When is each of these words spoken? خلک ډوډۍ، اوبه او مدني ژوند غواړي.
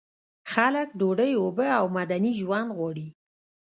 خلک 0.51 0.87
ډوډۍ، 0.99 1.31
اوبه 1.41 1.67
او 1.79 1.85
مدني 1.97 2.31
ژوند 2.39 2.69
غواړي. 2.77 3.07